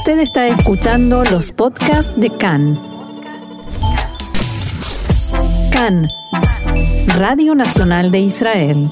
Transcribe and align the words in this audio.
Usted 0.00 0.20
está 0.20 0.48
escuchando 0.48 1.24
los 1.24 1.52
podcasts 1.52 2.10
de 2.16 2.30
CAN. 2.30 2.80
CAN, 5.70 6.08
Radio 7.18 7.54
Nacional 7.54 8.10
de 8.10 8.20
Israel. 8.20 8.90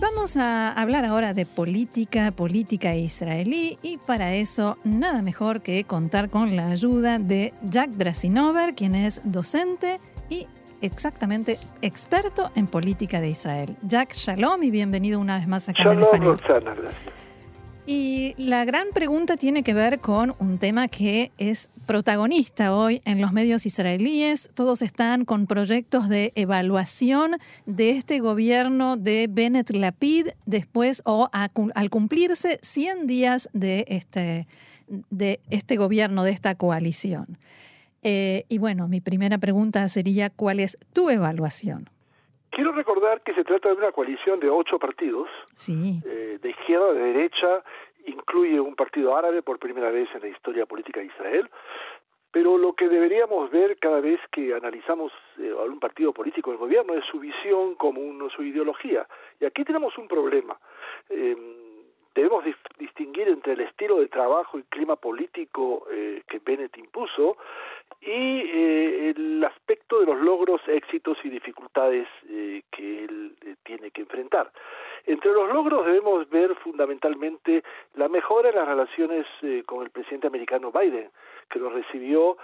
Vamos 0.00 0.38
a 0.38 0.72
hablar 0.72 1.04
ahora 1.04 1.34
de 1.34 1.44
política, 1.44 2.32
política 2.32 2.96
israelí, 2.96 3.78
y 3.82 3.98
para 3.98 4.32
eso 4.32 4.78
nada 4.84 5.20
mejor 5.20 5.60
que 5.60 5.84
contar 5.84 6.30
con 6.30 6.56
la 6.56 6.68
ayuda 6.68 7.18
de 7.18 7.52
Jack 7.62 7.90
Drasinover, 7.90 8.74
quien 8.74 8.94
es 8.94 9.20
docente 9.22 10.00
y 10.30 10.46
exactamente 10.80 11.58
experto 11.82 12.50
en 12.56 12.68
política 12.68 13.20
de 13.20 13.28
Israel. 13.28 13.76
Jack, 13.82 14.14
shalom 14.14 14.62
y 14.62 14.70
bienvenido 14.70 15.20
una 15.20 15.36
vez 15.36 15.46
más 15.46 15.68
a 15.68 15.74
Canal 15.74 16.00
Español. 16.00 16.38
Roxana, 16.38 16.74
gracias. 16.74 17.21
Y 17.84 18.34
la 18.38 18.64
gran 18.64 18.88
pregunta 18.94 19.36
tiene 19.36 19.64
que 19.64 19.74
ver 19.74 19.98
con 19.98 20.36
un 20.38 20.58
tema 20.58 20.86
que 20.86 21.32
es 21.36 21.68
protagonista 21.84 22.76
hoy 22.76 23.02
en 23.04 23.20
los 23.20 23.32
medios 23.32 23.66
israelíes. 23.66 24.50
Todos 24.54 24.82
están 24.82 25.24
con 25.24 25.48
proyectos 25.48 26.08
de 26.08 26.32
evaluación 26.36 27.38
de 27.66 27.90
este 27.90 28.20
gobierno 28.20 28.96
de 28.96 29.26
Bennett 29.28 29.70
Lapid 29.70 30.28
después 30.46 31.02
o 31.04 31.28
al 31.32 31.90
cumplirse 31.90 32.60
100 32.62 33.08
días 33.08 33.48
de 33.52 33.84
este, 33.88 34.46
de 35.10 35.40
este 35.50 35.76
gobierno, 35.76 36.22
de 36.22 36.30
esta 36.30 36.54
coalición. 36.54 37.36
Eh, 38.04 38.44
y 38.48 38.58
bueno, 38.58 38.86
mi 38.86 39.00
primera 39.00 39.38
pregunta 39.38 39.88
sería, 39.88 40.30
¿cuál 40.30 40.60
es 40.60 40.76
tu 40.92 41.10
evaluación? 41.10 41.91
Quiero 42.52 42.72
recordar 42.72 43.22
que 43.22 43.32
se 43.32 43.44
trata 43.44 43.70
de 43.70 43.76
una 43.76 43.92
coalición 43.92 44.38
de 44.38 44.50
ocho 44.50 44.78
partidos, 44.78 45.26
Sí, 45.54 46.00
eh, 46.04 46.38
de 46.40 46.50
izquierda, 46.50 46.92
de 46.92 47.00
derecha, 47.00 47.64
incluye 48.06 48.60
un 48.60 48.76
partido 48.76 49.16
árabe 49.16 49.42
por 49.42 49.58
primera 49.58 49.90
vez 49.90 50.06
en 50.14 50.20
la 50.20 50.28
historia 50.28 50.66
política 50.66 51.00
de 51.00 51.06
Israel, 51.06 51.48
pero 52.30 52.58
lo 52.58 52.74
que 52.74 52.90
deberíamos 52.90 53.50
ver 53.50 53.78
cada 53.78 54.00
vez 54.00 54.20
que 54.30 54.52
analizamos 54.52 55.12
eh, 55.38 55.50
a 55.58 55.62
un 55.62 55.80
partido 55.80 56.12
político 56.12 56.50
del 56.50 56.58
gobierno 56.58 56.92
es 56.94 57.04
su 57.06 57.18
visión 57.20 57.74
como 57.76 58.02
uno, 58.02 58.28
su 58.28 58.42
ideología. 58.42 59.06
Y 59.40 59.46
aquí 59.46 59.64
tenemos 59.64 59.96
un 59.96 60.06
problema. 60.06 60.58
Eh, 61.08 61.36
debemos 62.14 62.44
distinguir 62.78 63.28
entre 63.28 63.54
el 63.54 63.60
estilo 63.60 64.00
de 64.00 64.08
trabajo 64.08 64.58
y 64.58 64.62
clima 64.64 64.96
político 64.96 65.86
eh, 65.90 66.22
que 66.28 66.40
Bennett 66.40 66.76
impuso 66.76 67.36
y 68.00 68.40
eh, 68.40 69.14
el 69.16 69.44
aspecto 69.44 70.00
de 70.00 70.06
los 70.06 70.20
logros, 70.20 70.60
éxitos 70.66 71.18
y 71.24 71.30
dificultades 71.30 72.08
eh, 72.28 72.62
que 72.70 73.04
él 73.04 73.36
eh, 73.44 73.54
tiene 73.62 73.90
que 73.90 74.02
enfrentar. 74.02 74.50
Entre 75.06 75.32
los 75.32 75.52
logros 75.52 75.86
debemos 75.86 76.28
ver 76.30 76.54
fundamentalmente 76.56 77.62
la 77.94 78.08
mejora 78.08 78.50
en 78.50 78.56
las 78.56 78.68
relaciones 78.68 79.26
eh, 79.42 79.62
con 79.66 79.82
el 79.82 79.90
presidente 79.90 80.26
americano 80.26 80.72
Biden, 80.72 81.10
que 81.50 81.58
lo 81.58 81.70
recibió 81.70 82.36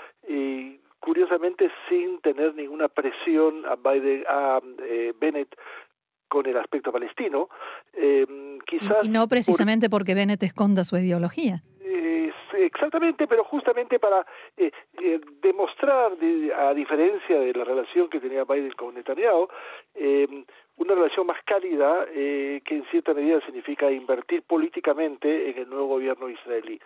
curiosamente 1.01 1.71
sin 1.89 2.21
tener 2.21 2.55
ninguna 2.55 2.89
presión 2.89 3.65
a 3.67 3.77
Biden 3.77 4.25
a 4.29 4.61
eh, 4.83 5.13
Bennett 5.19 5.57
con 6.29 6.47
el 6.47 6.57
aspecto 6.57 6.93
palestino. 6.93 7.49
Eh, 7.95 8.27
quizás 8.67 9.05
y 9.05 9.09
no 9.09 9.27
precisamente 9.29 9.89
porque 9.91 10.15
Bennett 10.15 10.43
esconda 10.43 10.85
su 10.85 10.97
ideología. 10.97 11.57
eh, 11.83 12.31
exactamente, 12.59 13.27
pero 13.27 13.45
justamente 13.45 13.99
para 13.99 14.27
eh, 14.57 14.71
eh, 15.01 15.21
demostrar, 15.43 16.17
de- 16.19 16.53
a 16.55 16.75
diferencia 16.75 17.39
de 17.41 17.53
la 17.55 17.65
relación 17.65 18.09
que 18.09 18.21
tenía 18.21 18.45
Biden 18.45 18.73
con 18.73 18.95
Netanyahu, 18.95 19.49
eh, 19.95 20.45
una 20.77 20.95
relación 20.95 21.27
más 21.27 21.39
cálida 21.45 22.07
eh, 22.15 22.61
que 22.65 22.77
en 22.77 22.85
cierta 22.91 23.13
medida 23.15 23.41
significa 23.47 23.91
invertir 23.91 24.43
políticamente 24.43 25.51
en 25.51 25.59
el 25.59 25.69
nuevo 25.69 25.87
gobierno 25.87 26.29
israelí. 26.29 26.81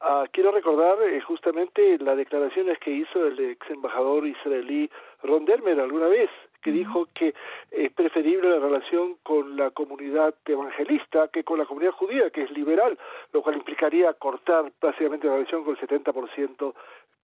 Ah, 0.00 0.24
quiero 0.32 0.50
recordar 0.52 0.96
eh, 1.02 1.20
justamente 1.20 1.98
las 1.98 2.16
declaraciones 2.16 2.78
que 2.78 2.90
hizo 2.90 3.26
el 3.26 3.38
ex 3.50 3.70
embajador 3.70 4.26
israelí 4.26 4.90
Ron 5.22 5.44
Dermer 5.44 5.80
alguna 5.80 6.06
vez, 6.08 6.30
que 6.62 6.72
dijo 6.72 7.08
que 7.14 7.34
es 7.70 7.92
preferible 7.92 8.50
la 8.50 8.58
relación 8.58 9.16
con 9.22 9.56
la 9.56 9.70
comunidad 9.70 10.34
evangelista 10.44 11.28
que 11.28 11.44
con 11.44 11.58
la 11.58 11.66
comunidad 11.66 11.92
judía, 11.92 12.30
que 12.30 12.42
es 12.42 12.50
liberal, 12.50 12.98
lo 13.32 13.42
cual 13.42 13.56
implicaría 13.56 14.12
cortar 14.14 14.72
básicamente 14.80 15.26
la 15.26 15.34
relación 15.34 15.64
con 15.64 15.76
el 15.76 15.80
70% 15.80 16.74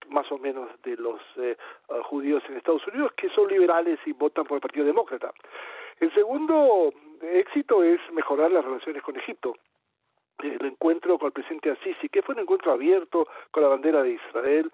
más 0.09 0.31
o 0.31 0.37
menos 0.37 0.69
de 0.83 0.95
los 0.97 1.19
eh, 1.37 1.57
ah, 1.89 2.01
judíos 2.03 2.43
en 2.47 2.57
Estados 2.57 2.85
Unidos, 2.87 3.11
que 3.17 3.29
son 3.29 3.47
liberales 3.47 3.99
y 4.05 4.13
votan 4.13 4.45
por 4.45 4.55
el 4.55 4.61
Partido 4.61 4.85
Demócrata. 4.85 5.33
El 5.99 6.13
segundo 6.13 6.93
éxito 7.21 7.83
es 7.83 7.99
mejorar 8.11 8.51
las 8.51 8.63
relaciones 8.63 9.01
con 9.01 9.15
Egipto 9.15 9.55
el 10.43 10.65
encuentro 10.65 11.17
con 11.17 11.27
el 11.27 11.33
presidente 11.33 11.71
Assisi, 11.71 12.09
que 12.09 12.21
fue 12.21 12.35
un 12.35 12.41
encuentro 12.41 12.71
abierto 12.71 13.27
con 13.51 13.63
la 13.63 13.69
bandera 13.69 14.03
de 14.03 14.11
Israel. 14.11 14.71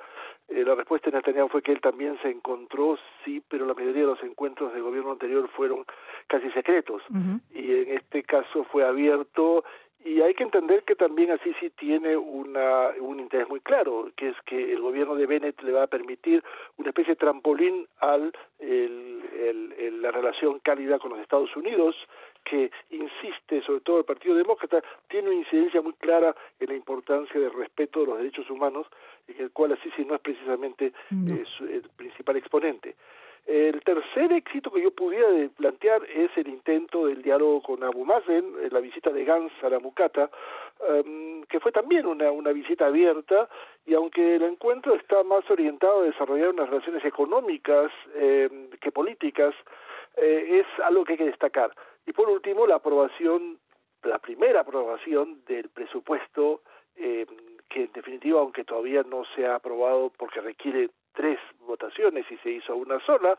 Eh, 0.49 0.63
la 0.65 0.75
respuesta 0.75 1.09
de 1.09 1.17
Netanyahu 1.17 1.49
fue 1.49 1.61
que 1.61 1.71
él 1.71 1.79
también 1.81 2.17
se 2.21 2.29
encontró, 2.29 2.97
sí, 3.23 3.41
pero 3.47 3.65
la 3.65 3.73
mayoría 3.73 4.01
de 4.01 4.07
los 4.07 4.23
encuentros 4.23 4.73
del 4.73 4.83
gobierno 4.83 5.11
anterior 5.11 5.47
fueron 5.49 5.85
casi 6.27 6.49
secretos. 6.51 7.01
Y 7.53 7.71
en 7.73 7.97
este 7.97 8.23
caso 8.23 8.63
fue 8.65 8.83
abierto. 8.83 9.63
Y 10.03 10.19
hay 10.21 10.33
que 10.33 10.43
entender 10.43 10.81
que 10.81 10.95
también 10.95 11.29
Assisi 11.29 11.69
tiene 11.69 12.17
una, 12.17 12.89
un 12.99 13.19
interés 13.19 13.47
muy 13.47 13.59
claro, 13.59 14.09
que 14.15 14.29
es 14.29 14.35
que 14.47 14.73
el 14.73 14.81
gobierno 14.81 15.13
de 15.13 15.27
Bennett 15.27 15.61
le 15.61 15.71
va 15.73 15.83
a 15.83 15.87
permitir 15.87 16.43
una 16.77 16.89
especie 16.89 17.13
de 17.13 17.17
trampolín 17.19 17.87
al 17.99 18.33
el- 18.57 19.21
el- 19.39 19.73
el- 19.77 20.01
la 20.01 20.09
relación 20.09 20.57
cálida 20.59 20.97
con 20.97 21.11
los 21.11 21.19
Estados 21.19 21.55
Unidos, 21.55 21.95
que 22.43 22.71
insiste, 22.89 23.61
sobre 23.63 23.81
todo 23.81 23.99
el 23.99 24.05
Partido 24.05 24.35
Demócrata, 24.35 24.83
tiene 25.07 25.29
una 25.29 25.37
incidencia 25.37 25.81
muy 25.81 25.93
clara 25.93 26.35
en 26.59 26.67
la 26.69 26.75
importancia 26.75 27.39
del 27.39 27.53
respeto 27.53 28.01
de 28.01 28.05
los 28.07 28.17
derechos 28.17 28.49
humanos, 28.49 28.87
en 29.27 29.39
el 29.39 29.51
cual 29.51 29.73
Assisi 29.73 30.03
no 30.05 30.15
es 30.15 30.21
precisamente 30.21 30.91
No. 31.11 31.35
eh, 31.35 31.45
su- 31.57 31.65
el 31.65 31.83
principal 31.95 32.37
exponente. 32.37 32.95
El 33.47 33.81
tercer 33.81 34.31
éxito 34.33 34.71
que 34.71 34.83
yo 34.83 34.91
pudiera 34.91 35.27
plantear 35.57 36.03
es 36.05 36.29
el 36.37 36.47
intento 36.47 37.07
del 37.07 37.23
diálogo 37.23 37.63
con 37.63 37.83
Abu 37.83 38.05
Mazen, 38.05 38.53
eh, 38.61 38.69
la 38.71 38.79
visita 38.79 39.09
de 39.09 39.25
Gantz 39.25 39.51
a 39.63 39.69
la 39.69 39.79
Mucata, 39.79 40.29
em, 40.87 41.43
que 41.45 41.59
fue 41.59 41.71
también 41.71 42.05
una, 42.05 42.31
una 42.31 42.51
visita 42.51 42.85
abierta, 42.87 43.49
y 43.85 43.93
aunque 43.95 44.35
el 44.35 44.43
encuentro 44.43 44.93
está 44.95 45.23
más 45.23 45.49
orientado 45.49 46.01
a 46.01 46.05
desarrollar 46.05 46.49
unas 46.49 46.69
relaciones 46.69 47.03
económicas 47.03 47.91
em, 48.15 48.69
que 48.79 48.91
políticas, 48.91 49.55
eh, 50.17 50.59
es 50.63 50.83
algo 50.83 51.03
que 51.03 51.13
hay 51.13 51.17
que 51.17 51.25
destacar. 51.25 51.71
Y 52.05 52.13
por 52.13 52.29
último, 52.29 52.65
la 52.67 52.75
aprobación, 52.75 53.59
la 54.03 54.19
primera 54.19 54.61
aprobación 54.61 55.43
del 55.45 55.69
presupuesto, 55.69 56.61
eh, 56.95 57.25
que 57.69 57.83
en 57.83 57.91
definitiva, 57.93 58.41
aunque 58.41 58.63
todavía 58.63 59.03
no 59.03 59.23
se 59.35 59.45
ha 59.45 59.55
aprobado 59.55 60.11
porque 60.17 60.41
requiere 60.41 60.89
tres 61.13 61.39
votaciones 61.61 62.25
y 62.29 62.37
se 62.37 62.49
hizo 62.51 62.75
una 62.75 62.99
sola, 63.05 63.37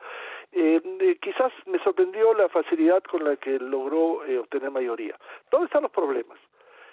eh, 0.50 0.80
eh, 1.00 1.18
quizás 1.20 1.52
me 1.66 1.78
sorprendió 1.82 2.34
la 2.34 2.48
facilidad 2.48 3.02
con 3.02 3.24
la 3.24 3.36
que 3.36 3.58
logró 3.58 4.24
eh, 4.24 4.38
obtener 4.38 4.70
mayoría. 4.70 5.16
¿Dónde 5.50 5.66
están 5.66 5.82
los 5.82 5.90
problemas? 5.90 6.38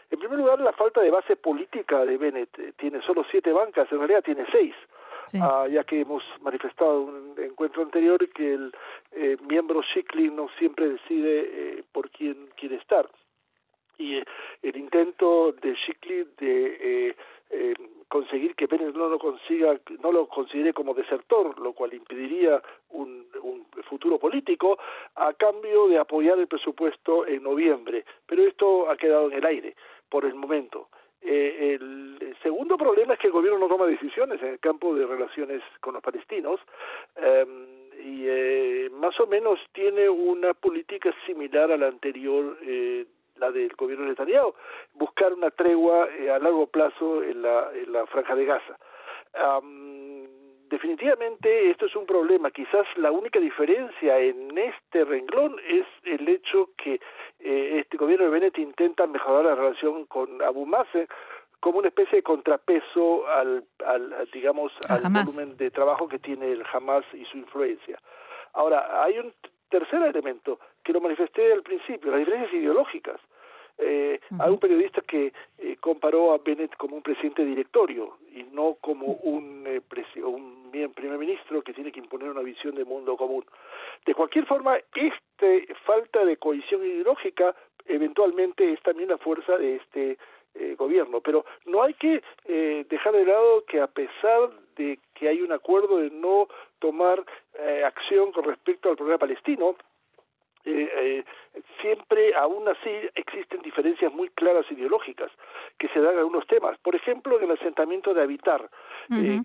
En 0.09 0.19
primer 0.19 0.39
lugar, 0.39 0.59
la 0.59 0.73
falta 0.73 1.01
de 1.01 1.11
base 1.11 1.35
política 1.35 2.03
de 2.03 2.17
Bennett. 2.17 2.75
Tiene 2.77 3.01
solo 3.01 3.23
siete 3.29 3.51
bancas, 3.51 3.91
en 3.91 3.99
realidad 3.99 4.23
tiene 4.23 4.45
seis. 4.51 4.73
Ah, 5.41 5.67
ya 5.69 5.83
que 5.83 6.01
hemos 6.01 6.23
manifestado 6.41 7.03
en 7.03 7.09
un 7.09 7.35
encuentro 7.39 7.83
anterior 7.83 8.27
que 8.29 8.53
el 8.53 8.73
eh, 9.11 9.37
miembro 9.47 9.81
Shikli 9.81 10.29
no 10.31 10.49
siempre 10.57 10.89
decide 10.89 11.79
eh, 11.79 11.83
por 11.91 12.09
quién 12.09 12.49
quiere 12.55 12.75
estar. 12.77 13.09
Y 13.97 14.17
eh, 14.17 14.25
el 14.63 14.77
intento 14.77 15.51
de 15.51 15.75
Shikli 15.75 16.27
de 16.37 16.77
eh, 17.09 17.15
eh, 17.51 17.73
conseguir 18.07 18.55
que 18.55 18.65
Bennett 18.65 18.95
no 18.95 19.07
lo 19.09 19.19
consiga, 19.19 19.79
no 20.01 20.11
lo 20.11 20.27
considere 20.27 20.73
como 20.73 20.93
desertor, 20.93 21.59
lo 21.59 21.73
cual 21.73 21.93
impediría 21.93 22.61
un, 22.89 23.27
un 23.43 23.65
futuro 23.83 24.17
político, 24.17 24.79
a 25.15 25.33
cambio 25.33 25.87
de 25.87 25.99
apoyar 25.99 26.39
el 26.39 26.47
presupuesto 26.47 27.27
en 27.27 27.43
noviembre. 27.43 28.05
Pero 28.25 28.43
esto 28.43 28.89
ha 28.89 28.97
quedado 28.97 29.29
en 29.29 29.37
el 29.37 29.45
aire 29.45 29.75
por 30.09 30.25
el 30.25 30.33
momento. 30.33 30.89
Eh, 31.21 31.77
el 31.79 32.35
segundo 32.41 32.77
problema 32.77 33.13
es 33.13 33.19
que 33.19 33.27
el 33.27 33.33
gobierno 33.33 33.59
no 33.59 33.67
toma 33.67 33.85
decisiones 33.85 34.41
en 34.41 34.49
el 34.49 34.59
campo 34.59 34.95
de 34.95 35.05
relaciones 35.05 35.61
con 35.81 35.93
los 35.93 36.03
palestinos 36.03 36.59
eh, 37.17 37.45
y 38.03 38.23
eh, 38.27 38.89
más 38.93 39.19
o 39.19 39.27
menos 39.27 39.59
tiene 39.73 40.09
una 40.09 40.53
política 40.53 41.13
similar 41.25 41.71
a 41.71 41.77
la 41.77 41.87
anterior, 41.87 42.57
eh, 42.61 43.05
la 43.37 43.51
del 43.51 43.73
gobierno 43.75 44.05
de 44.05 44.11
Netanyahu, 44.11 44.53
buscar 44.93 45.33
una 45.33 45.51
tregua 45.51 46.07
eh, 46.17 46.29
a 46.29 46.39
largo 46.39 46.67
plazo 46.67 47.23
en 47.23 47.41
la, 47.41 47.69
en 47.73 47.91
la 47.91 48.05
franja 48.07 48.35
de 48.35 48.45
Gaza. 48.45 48.77
Am, 49.33 50.27
definitivamente 50.69 51.69
esto 51.69 51.85
es 51.85 51.95
un 51.95 52.05
problema. 52.05 52.51
Quizás 52.51 52.85
la 52.97 53.11
única 53.11 53.39
diferencia 53.39 54.19
en 54.19 54.57
este 54.57 55.03
renglón 55.03 55.55
es 55.67 55.85
el 56.03 56.27
hecho 56.27 56.69
que 56.77 56.99
eh, 57.39 57.79
este 57.79 57.97
gobierno 57.97 58.25
de 58.25 58.31
Bennett 58.31 58.57
intenta 58.57 59.07
mejorar 59.07 59.45
la 59.45 59.55
relación 59.55 60.05
con 60.05 60.41
Abu 60.41 60.65
Mazen 60.65 61.07
como 61.59 61.79
una 61.79 61.89
especie 61.89 62.17
de 62.17 62.23
contrapeso 62.23 63.27
al, 63.27 63.65
digamos 64.31 64.71
al 64.87 65.01
volumen 65.01 65.57
de 65.57 65.71
trabajo 65.71 66.07
que 66.07 66.19
tiene 66.19 66.51
el 66.51 66.63
Hamas 66.71 67.03
y 67.13 67.25
su 67.25 67.37
influencia. 67.37 67.99
Ahora, 68.53 69.03
hay 69.03 69.19
un 69.19 69.33
tercer 69.69 70.01
elemento 70.03 70.59
que 70.83 70.93
lo 70.93 71.01
manifesté 71.01 71.51
al 71.51 71.63
principio, 71.63 72.11
las 72.11 72.19
diferencias 72.19 72.53
ideológicas. 72.53 73.19
Eh, 73.79 74.19
Hay 74.39 74.51
un 74.51 74.59
periodista 74.59 75.01
que 75.01 75.31
eh, 75.57 75.77
comparó 75.79 76.33
a 76.33 76.37
Bennett 76.37 76.75
como 76.75 76.97
un 76.97 77.01
presidente 77.01 77.45
directorio 77.45 78.17
y 78.35 78.43
no 78.51 78.75
como 78.81 79.05
un, 79.23 79.65
eh, 79.65 79.81
un 80.23 80.69
primer 80.93 81.17
ministro 81.17 81.61
que 81.61 81.73
tiene 81.73 81.91
que 81.91 81.99
imponer 81.99 82.29
una 82.29 82.41
visión 82.41 82.75
de 82.75 82.83
mundo 82.83 83.15
común. 83.15 83.45
De 84.05 84.13
cualquier 84.13 84.45
forma, 84.45 84.77
esta 84.77 85.75
falta 85.85 86.25
de 86.25 86.37
cohesión 86.37 86.85
ideológica 86.85 87.55
eventualmente 87.85 88.71
es 88.71 88.81
también 88.81 89.09
la 89.09 89.17
fuerza 89.17 89.57
de 89.57 89.77
este 89.77 90.17
eh, 90.55 90.75
gobierno. 90.77 91.21
Pero 91.21 91.45
no 91.65 91.83
hay 91.83 91.93
que 91.93 92.21
eh, 92.45 92.85
dejar 92.89 93.13
de 93.13 93.25
lado 93.25 93.63
que 93.65 93.79
a 93.79 93.87
pesar 93.87 94.49
de 94.75 94.99
que 95.13 95.29
hay 95.29 95.41
un 95.41 95.51
acuerdo 95.51 95.97
de 95.97 96.09
no 96.09 96.47
tomar 96.79 97.23
eh, 97.57 97.83
acción 97.85 98.31
con 98.31 98.45
respecto 98.45 98.89
al 98.89 98.95
problema 98.95 99.19
palestino, 99.19 99.75
siempre 101.81 102.35
aún 102.35 102.67
así 102.67 102.89
existen 103.15 103.61
diferencias 103.61 104.11
muy 104.13 104.29
claras 104.29 104.65
ideológicas 104.71 105.31
que 105.77 105.87
se 105.89 105.99
dan 105.99 106.13
en 106.13 106.19
algunos 106.19 106.45
temas. 106.47 106.77
Por 106.79 106.95
ejemplo, 106.95 107.37
en 107.37 107.45
el 107.45 107.51
asentamiento 107.51 108.13
de 108.13 108.21
Habitar, 108.21 108.69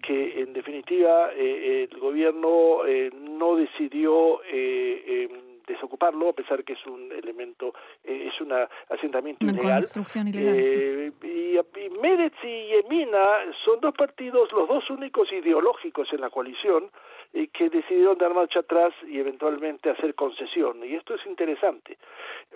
que 0.02 0.40
en 0.40 0.52
definitiva 0.52 1.30
el 1.32 1.96
gobierno 1.98 2.80
no 3.12 3.56
decidió 3.56 4.42
em, 4.44 5.43
desocuparlo, 5.66 6.28
a 6.28 6.32
pesar 6.32 6.64
que 6.64 6.74
es 6.74 6.86
un 6.86 7.10
elemento, 7.12 7.74
eh, 8.04 8.30
es 8.32 8.40
un 8.40 8.52
asentamiento 8.88 9.44
ilegal. 9.44 9.82
Construcción 9.82 10.28
ilegal 10.28 10.58
eh, 10.58 11.12
y, 11.22 11.58
y 11.58 11.90
Meretz 12.00 12.42
y 12.42 12.68
Yemina 12.68 13.22
son 13.64 13.80
dos 13.80 13.94
partidos, 13.94 14.52
los 14.52 14.68
dos 14.68 14.88
únicos 14.90 15.32
ideológicos 15.32 16.12
en 16.12 16.20
la 16.20 16.30
coalición, 16.30 16.90
eh, 17.32 17.48
que 17.48 17.68
decidieron 17.68 18.16
dar 18.18 18.32
marcha 18.34 18.60
atrás 18.60 18.92
y 19.06 19.18
eventualmente 19.18 19.90
hacer 19.90 20.14
concesión. 20.14 20.84
Y 20.84 20.94
esto 20.94 21.14
es 21.14 21.26
interesante. 21.26 21.98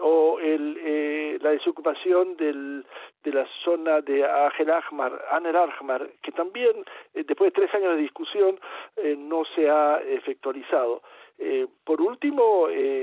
O 0.01 0.39
el, 0.41 0.79
eh, 0.81 1.39
la 1.41 1.51
desocupación 1.51 2.37
del, 2.37 2.85
de 3.25 3.33
la 3.33 3.47
zona 3.65 4.01
de 4.01 4.25
Agel 4.25 4.71
Ahmar, 4.71 5.13
Aner 5.33 5.57
Ahmar, 5.57 6.09
que 6.23 6.33
también, 6.33 6.85
después 7.15 7.53
de 7.53 7.61
tres 7.61 7.75
años 7.75 7.97
de 7.97 8.03
discusión, 8.03 8.61
no 9.17 9.45
se 9.55 9.69
ha 9.69 10.01
efectualizado. 10.07 11.03
Por 11.85 12.01
último, 12.01 12.69
eh, 12.69 12.98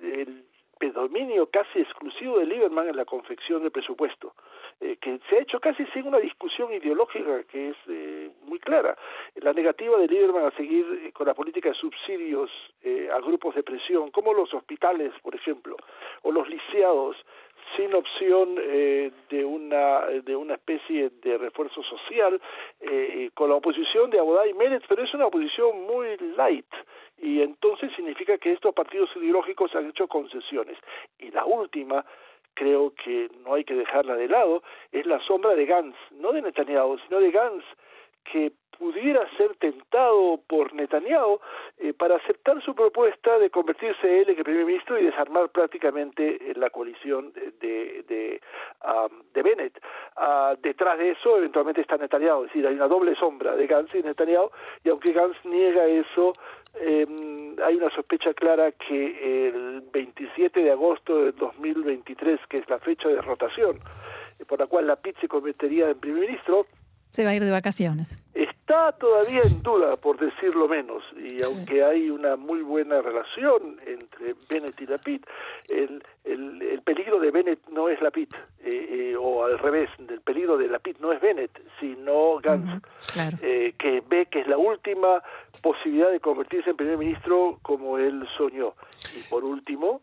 el 0.00 0.44
predominio 0.78 1.48
casi 1.50 1.80
exclusivo 1.80 2.38
de 2.38 2.46
Lieberman 2.46 2.88
en 2.88 2.96
la 2.96 3.04
confección 3.04 3.62
del 3.62 3.72
presupuesto, 3.72 4.34
eh, 4.80 4.96
que 5.00 5.18
se 5.28 5.36
ha 5.36 5.40
hecho 5.40 5.58
casi 5.60 5.86
sin 5.86 6.06
una 6.06 6.18
discusión 6.18 6.72
ideológica 6.72 7.42
que 7.44 7.70
es 7.70 7.76
eh, 7.88 8.30
muy 8.42 8.58
clara. 8.58 8.96
La 9.36 9.52
negativa 9.52 9.96
de 9.98 10.06
Lieberman 10.06 10.46
a 10.46 10.50
seguir 10.52 11.12
con 11.12 11.26
la 11.26 11.34
política 11.34 11.70
de 11.70 11.74
subsidios 11.74 12.50
a 13.12 13.18
grupos 13.20 13.54
de 13.54 13.62
presión, 13.62 14.10
como 14.10 14.32
los 14.32 14.52
hospitales, 14.54 15.12
por 15.22 15.34
ejemplo, 15.34 15.76
o 16.22 16.30
los 16.30 16.48
lisiados, 16.48 17.16
sin 17.76 17.92
opción 17.94 18.54
de 18.54 19.44
una 19.44 20.06
de 20.06 20.36
una 20.36 20.54
especie 20.54 21.10
de 21.22 21.36
refuerzo 21.36 21.82
social 21.82 22.40
con 23.34 23.50
la 23.50 23.56
oposición 23.56 24.10
de 24.10 24.20
Abodá 24.20 24.46
y 24.46 24.54
Meretz, 24.54 24.84
pero 24.88 25.02
es 25.02 25.12
una 25.14 25.26
oposición 25.26 25.82
muy 25.82 26.16
light 26.36 26.72
y 27.18 27.40
entonces 27.40 27.90
significa 27.94 28.36
que 28.38 28.52
estos 28.52 28.74
partidos 28.74 29.10
ideológicos 29.16 29.74
han 29.74 29.88
hecho 29.88 30.06
concesiones. 30.06 30.76
Y 31.18 31.30
la 31.30 31.44
última, 31.44 32.04
creo 32.56 32.92
que 33.04 33.30
no 33.44 33.54
hay 33.54 33.64
que 33.64 33.74
dejarla 33.74 34.16
de 34.16 34.28
lado, 34.28 34.62
es 34.90 35.06
la 35.06 35.20
sombra 35.20 35.54
de 35.54 35.66
Gantz, 35.66 35.96
no 36.10 36.32
de 36.32 36.42
Netanyahu, 36.42 36.98
sino 36.98 37.20
de 37.20 37.30
Gantz, 37.30 37.64
que 38.32 38.52
pudiera 38.78 39.26
ser 39.36 39.56
tentado 39.56 40.38
por 40.46 40.72
Netanyahu 40.74 41.40
eh, 41.78 41.92
para 41.94 42.16
aceptar 42.16 42.62
su 42.62 42.74
propuesta 42.74 43.38
de 43.38 43.50
convertirse 43.50 44.20
él 44.20 44.30
en 44.30 44.38
el 44.38 44.44
primer 44.44 44.66
ministro 44.66 44.98
y 44.98 45.04
desarmar 45.04 45.48
prácticamente 45.48 46.38
la 46.56 46.70
coalición 46.70 47.32
de, 47.32 47.52
de, 48.06 48.40
de 49.34 49.42
Bennett. 49.42 49.80
Uh, 50.16 50.56
detrás 50.62 50.98
de 50.98 51.10
eso, 51.10 51.38
eventualmente 51.38 51.80
está 51.80 51.96
Netanyahu, 51.96 52.44
es 52.44 52.50
decir, 52.50 52.66
hay 52.66 52.74
una 52.74 52.88
doble 52.88 53.14
sombra 53.16 53.56
de 53.56 53.66
Gantz 53.66 53.94
y 53.94 54.02
Netanyahu, 54.02 54.50
y 54.84 54.90
aunque 54.90 55.12
Gantz 55.12 55.38
niega 55.44 55.86
eso, 55.86 56.32
eh, 56.74 57.06
hay 57.64 57.76
una 57.76 57.90
sospecha 57.90 58.34
clara 58.34 58.72
que 58.72 59.48
el 59.48 59.82
27 59.92 60.60
de 60.60 60.70
agosto 60.70 61.24
de 61.24 61.32
2023, 61.32 62.40
que 62.48 62.56
es 62.56 62.68
la 62.68 62.78
fecha 62.78 63.08
de 63.08 63.20
rotación, 63.22 63.78
eh, 64.38 64.44
por 64.44 64.60
la 64.60 64.66
cual 64.66 64.86
la 64.86 64.96
PIT 64.96 65.18
se 65.20 65.28
convertiría 65.28 65.88
en 65.90 65.98
primer 65.98 66.22
ministro, 66.22 66.66
se 67.16 67.24
va 67.24 67.30
a 67.30 67.34
ir 67.34 67.42
de 67.42 67.50
vacaciones. 67.50 68.22
Está 68.34 68.92
todavía 68.92 69.40
en 69.42 69.62
duda, 69.62 69.96
por 69.96 70.18
decirlo 70.18 70.68
menos, 70.68 71.02
y 71.16 71.42
aunque 71.42 71.82
hay 71.82 72.10
una 72.10 72.36
muy 72.36 72.60
buena 72.60 73.00
relación 73.00 73.80
entre 73.86 74.34
Bennett 74.50 74.78
y 74.82 74.86
la 74.86 74.98
PIT, 74.98 75.26
el, 75.70 76.02
el, 76.24 76.82
peligro 76.82 77.18
de 77.18 77.30
Bennett 77.30 77.66
no 77.70 77.88
es 77.88 78.00
la 78.02 78.10
PIT, 78.10 78.34
eh, 78.34 78.86
eh, 78.90 79.16
o 79.18 79.44
al 79.44 79.58
revés, 79.58 79.88
el 79.98 80.20
peligro 80.20 80.58
de 80.58 80.68
la 80.68 80.78
PIT 80.78 80.98
no 80.98 81.10
es 81.10 81.20
Bennett, 81.22 81.58
sino 81.80 82.36
Gantz, 82.42 82.84
eh, 83.40 83.72
que 83.78 84.02
ve 84.06 84.26
que 84.26 84.40
es 84.40 84.46
la 84.46 84.58
última 84.58 85.22
posibilidad 85.62 86.10
de 86.10 86.20
convertirse 86.20 86.68
en 86.68 86.76
primer 86.76 86.98
ministro 86.98 87.58
como 87.62 87.96
él 87.96 88.28
soñó. 88.36 88.74
Y 89.16 89.22
por 89.30 89.42
último, 89.42 90.02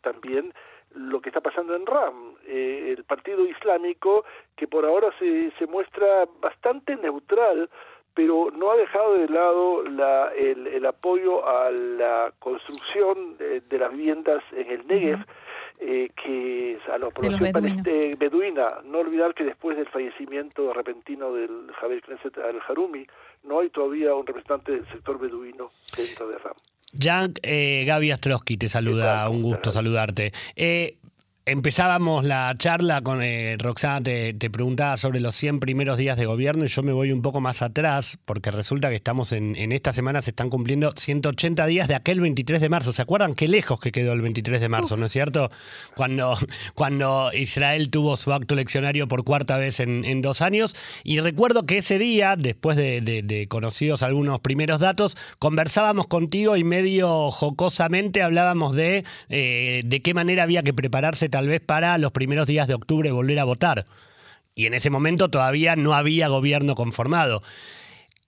también 0.00 0.52
lo 0.94 1.20
que 1.20 1.30
está 1.30 1.40
pasando 1.40 1.74
en 1.74 1.86
RAM, 1.86 2.34
eh, 2.46 2.94
el 2.96 3.04
partido 3.04 3.44
islámico 3.46 4.24
que 4.56 4.66
por 4.66 4.84
ahora 4.84 5.08
se, 5.18 5.50
se 5.58 5.66
muestra 5.66 6.26
bastante 6.40 6.96
neutral, 6.96 7.68
pero 8.14 8.50
no 8.52 8.70
ha 8.70 8.76
dejado 8.76 9.14
de 9.14 9.28
lado 9.28 9.82
la, 9.82 10.32
el, 10.36 10.68
el 10.68 10.86
apoyo 10.86 11.46
a 11.46 11.70
la 11.70 12.32
construcción 12.38 13.36
de, 13.38 13.78
las 13.78 13.90
viviendas 13.90 14.42
en 14.52 14.70
el 14.70 14.86
Negev, 14.86 15.18
eh, 15.80 16.08
que 16.14 16.78
a 16.92 16.98
la 16.98 17.10
población 17.10 17.82
beduina. 18.16 18.62
No 18.84 19.00
olvidar 19.00 19.34
que 19.34 19.42
después 19.42 19.76
del 19.76 19.88
fallecimiento 19.88 20.72
repentino 20.72 21.32
del 21.32 21.72
Javier 21.72 22.02
Knesset 22.02 22.38
al-Harumi, 22.38 23.04
no 23.44 23.60
hay 23.60 23.70
todavía 23.70 24.14
un 24.14 24.26
representante 24.26 24.72
del 24.72 24.88
sector 24.88 25.18
beduino 25.18 25.70
dentro 25.96 26.28
de 26.28 26.38
RAM. 26.38 26.54
Jan, 26.98 27.34
eh, 27.42 27.84
Gaby 27.86 28.12
Astrosky 28.12 28.56
te 28.56 28.68
saluda, 28.68 29.28
un 29.28 29.42
gusto 29.42 29.72
saludarte. 29.72 30.32
Eh, 30.54 30.96
Empezábamos 31.46 32.24
la 32.24 32.54
charla 32.56 33.02
con 33.02 33.22
eh, 33.22 33.56
Roxana, 33.58 34.02
te, 34.02 34.32
preguntaba 34.48 34.96
sobre 34.96 35.20
los 35.20 35.34
100 35.34 35.60
primeros 35.60 35.98
días 35.98 36.16
de 36.16 36.24
gobierno 36.24 36.64
y 36.64 36.68
yo 36.68 36.82
me 36.82 36.92
voy 36.92 37.12
un 37.12 37.20
poco 37.20 37.42
más 37.42 37.60
atrás 37.60 38.18
porque 38.24 38.50
resulta 38.50 38.88
que 38.88 38.94
estamos 38.94 39.30
en, 39.32 39.54
en 39.54 39.72
esta 39.72 39.92
semana, 39.92 40.22
se 40.22 40.30
están 40.30 40.48
cumpliendo 40.48 40.94
180 40.96 41.66
días 41.66 41.86
de 41.86 41.96
aquel 41.96 42.22
23 42.22 42.62
de 42.62 42.70
marzo. 42.70 42.94
¿Se 42.94 43.02
acuerdan 43.02 43.34
qué 43.34 43.46
lejos 43.46 43.78
que 43.78 43.92
quedó 43.92 44.14
el 44.14 44.22
23 44.22 44.58
de 44.58 44.70
marzo, 44.70 44.96
no 44.96 45.04
es 45.04 45.12
cierto? 45.12 45.50
Cuando, 45.94 46.34
cuando 46.74 47.30
Israel 47.34 47.90
tuvo 47.90 48.16
su 48.16 48.32
acto 48.32 48.54
eleccionario 48.54 49.06
por 49.06 49.22
cuarta 49.22 49.58
vez 49.58 49.80
en, 49.80 50.22
dos 50.22 50.40
años. 50.40 50.74
Y 51.02 51.20
recuerdo 51.20 51.66
que 51.66 51.76
ese 51.76 51.98
día, 51.98 52.36
después 52.38 52.78
de, 52.78 53.46
conocidos 53.50 54.02
algunos 54.02 54.40
primeros 54.40 54.80
datos, 54.80 55.14
conversábamos 55.38 56.06
contigo 56.06 56.56
y 56.56 56.64
medio 56.64 57.30
jocosamente 57.30 58.22
hablábamos 58.22 58.74
de 58.74 59.04
eh, 59.28 59.82
de 59.84 60.00
qué 60.00 60.14
manera 60.14 60.44
había 60.44 60.62
que 60.62 60.72
prepararse 60.72 61.28
tal 61.34 61.48
vez 61.48 61.60
para 61.60 61.98
los 61.98 62.12
primeros 62.12 62.46
días 62.46 62.68
de 62.68 62.74
octubre 62.74 63.10
volver 63.10 63.40
a 63.40 63.44
votar. 63.44 63.86
Y 64.54 64.66
en 64.66 64.74
ese 64.74 64.88
momento 64.88 65.30
todavía 65.30 65.74
no 65.74 65.92
había 65.92 66.28
gobierno 66.28 66.76
conformado. 66.76 67.42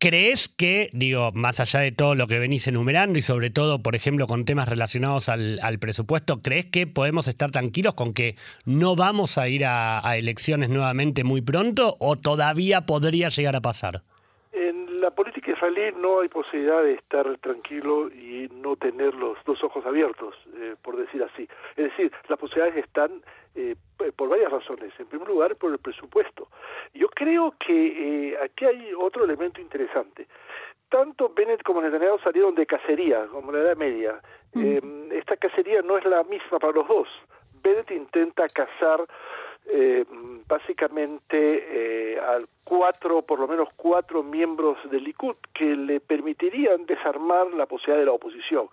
¿Crees 0.00 0.48
que, 0.48 0.90
digo, 0.92 1.30
más 1.30 1.60
allá 1.60 1.78
de 1.78 1.92
todo 1.92 2.16
lo 2.16 2.26
que 2.26 2.40
venís 2.40 2.66
enumerando 2.66 3.16
y 3.16 3.22
sobre 3.22 3.50
todo, 3.50 3.80
por 3.80 3.94
ejemplo, 3.94 4.26
con 4.26 4.44
temas 4.44 4.68
relacionados 4.68 5.28
al, 5.28 5.78
presupuesto, 5.78 6.42
¿crees 6.42 6.66
que 6.66 6.88
podemos 6.88 7.28
estar 7.28 7.52
tranquilos 7.52 7.94
con 7.94 8.12
que 8.12 8.34
no 8.64 8.96
vamos 8.96 9.38
a 9.38 9.48
ir 9.48 9.64
a, 9.64 10.02
elecciones 10.16 10.68
nuevamente 10.68 11.22
muy 11.22 11.42
pronto 11.42 11.96
o 12.00 12.16
todavía 12.16 12.86
podría 12.86 13.28
llegar 13.28 13.54
a 13.54 13.60
pasar? 13.60 14.02
En 14.52 15.00
la 15.00 15.12
política 15.12 15.35
israelí 15.56 15.92
no 15.96 16.20
hay 16.20 16.28
posibilidad 16.28 16.82
de 16.82 16.94
estar 16.94 17.38
tranquilo 17.38 18.08
y 18.08 18.48
no 18.52 18.76
tener 18.76 19.14
los 19.14 19.38
dos 19.44 19.62
ojos 19.64 19.84
abiertos, 19.86 20.34
eh, 20.54 20.76
por 20.82 20.96
decir 20.96 21.22
así. 21.22 21.48
Es 21.76 21.90
decir, 21.90 22.12
las 22.28 22.38
posibilidades 22.38 22.84
están 22.84 23.22
eh, 23.54 23.74
por 24.14 24.28
varias 24.28 24.52
razones. 24.52 24.92
En 24.98 25.06
primer 25.06 25.26
lugar, 25.28 25.56
por 25.56 25.72
el 25.72 25.78
presupuesto. 25.78 26.48
Yo 26.94 27.08
creo 27.08 27.54
que 27.58 28.32
eh, 28.32 28.38
aquí 28.42 28.66
hay 28.66 28.92
otro 28.94 29.24
elemento 29.24 29.60
interesante. 29.60 30.26
Tanto 30.88 31.32
Bennett 31.34 31.62
como 31.62 31.80
Netanyahu 31.80 32.18
salieron 32.18 32.54
de 32.54 32.66
cacería, 32.66 33.26
como 33.26 33.50
la 33.50 33.60
Edad 33.60 33.76
Media. 33.76 34.20
esta 34.54 35.36
cacería 35.36 35.82
no 35.82 35.98
es 35.98 36.04
la 36.04 36.22
misma 36.24 36.58
para 36.58 36.74
los 36.74 36.86
dos. 36.86 37.08
Bennett 37.62 37.90
intenta 37.90 38.46
cazar 38.48 39.04
eh, 39.68 40.04
básicamente 40.46 42.14
eh, 42.14 42.20
al 42.20 42.46
cuatro, 42.64 43.22
por 43.22 43.38
lo 43.38 43.48
menos 43.48 43.68
cuatro 43.76 44.22
miembros 44.22 44.78
del 44.90 45.04
Likud 45.04 45.36
que 45.54 45.76
le 45.76 46.00
permitirían 46.00 46.84
desarmar 46.86 47.52
la 47.52 47.66
posibilidad 47.66 48.00
de 48.00 48.06
la 48.06 48.12
oposición, 48.12 48.68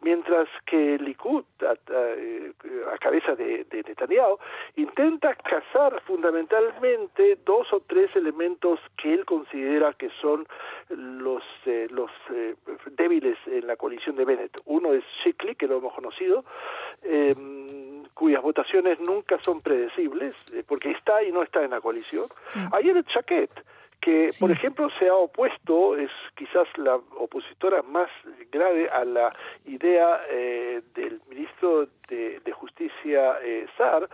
mientras 0.00 0.48
que 0.66 0.98
Likud, 0.98 1.44
a, 1.60 1.74
eh, 1.88 2.52
cabeza 3.00 3.34
de, 3.34 3.66
Netanyahu, 3.70 4.38
intenta 4.76 5.34
cazar 5.34 6.00
fundamentalmente 6.02 7.38
dos 7.44 7.72
o 7.72 7.80
tres 7.80 8.14
elementos 8.14 8.78
que 8.96 9.12
él 9.14 9.24
considera 9.24 9.92
que 9.94 10.10
son 10.20 10.46
los, 10.88 11.42
eh, 11.66 11.88
los 11.90 12.10
débiles 12.92 13.38
en 13.46 13.66
la 13.66 13.76
coalición 13.76 14.16
de 14.16 14.24
Bennett. 14.24 14.60
Uno 14.66 14.92
es 14.92 15.04
Shikli, 15.24 15.56
que 15.56 15.66
lo 15.66 15.78
hemos 15.78 15.94
conocido, 15.94 16.44
cuyas 18.14 18.42
votaciones 18.42 18.98
nunca 19.00 19.38
son 19.42 19.60
predecibles, 19.60 20.34
eh, 20.52 20.62
porque 20.66 20.90
está 20.90 21.22
y 21.22 21.32
no 21.32 21.42
está 21.42 21.62
en 21.64 21.70
la 21.70 21.80
coalición. 21.80 22.26
Ayer 22.72 22.96
el 22.96 23.04
Chaquet, 23.04 23.50
que 24.00 24.30
por 24.40 24.50
ejemplo 24.50 24.88
se 24.98 25.08
ha 25.08 25.14
opuesto, 25.14 25.96
es 25.96 26.10
quizás 26.36 26.66
la 26.76 26.96
opositora 26.96 27.82
más 27.82 28.10
grave 28.50 28.90
a 28.90 29.04
la 29.04 29.32
idea 29.64 30.20
eh, 30.28 30.82
del 30.94 31.20
ministro 31.28 31.86
de, 32.08 32.40
Justicia 32.52 33.38
eh, 33.42 33.66
Sar 33.76 34.08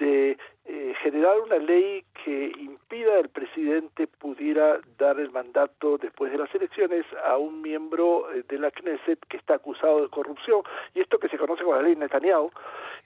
de 0.00 0.36
eh, 0.64 0.94
generar 1.02 1.38
una 1.40 1.58
ley 1.58 2.04
que 2.24 2.52
impida 2.58 3.18
al 3.18 3.28
presidente 3.28 4.06
pudiera 4.06 4.80
dar 4.98 5.20
el 5.20 5.30
mandato 5.30 5.98
después 5.98 6.32
de 6.32 6.38
las 6.38 6.52
elecciones 6.54 7.04
a 7.24 7.36
un 7.36 7.60
miembro 7.62 8.32
eh, 8.32 8.44
de 8.48 8.58
la 8.58 8.70
Knesset 8.70 9.18
que 9.28 9.36
está 9.36 9.54
acusado 9.54 10.02
de 10.02 10.08
corrupción 10.08 10.62
y 10.94 11.00
esto 11.00 11.18
que 11.18 11.28
se 11.28 11.38
conoce 11.38 11.62
como 11.62 11.76
la 11.76 11.82
ley 11.82 11.96
Netanyahu. 11.96 12.50